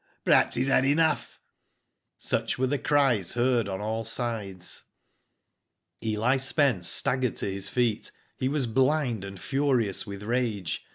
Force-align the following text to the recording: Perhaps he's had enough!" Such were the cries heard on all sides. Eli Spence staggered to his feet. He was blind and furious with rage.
Perhaps 0.25 0.55
he's 0.55 0.65
had 0.65 0.83
enough!" 0.83 1.39
Such 2.17 2.57
were 2.57 2.65
the 2.65 2.79
cries 2.79 3.33
heard 3.33 3.69
on 3.69 3.81
all 3.81 4.03
sides. 4.03 4.85
Eli 6.03 6.37
Spence 6.37 6.89
staggered 6.89 7.35
to 7.35 7.45
his 7.51 7.69
feet. 7.69 8.09
He 8.35 8.49
was 8.49 8.65
blind 8.65 9.23
and 9.23 9.39
furious 9.39 10.07
with 10.07 10.23
rage. 10.23 10.83